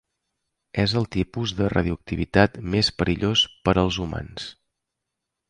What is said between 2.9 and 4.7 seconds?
perillós per als humans.